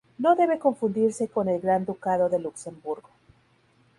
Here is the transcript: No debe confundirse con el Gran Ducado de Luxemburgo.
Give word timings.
No 0.17 0.33
debe 0.35 0.57
confundirse 0.57 1.27
con 1.27 1.47
el 1.47 1.61
Gran 1.61 1.85
Ducado 1.85 2.27
de 2.27 2.39
Luxemburgo. 2.39 3.11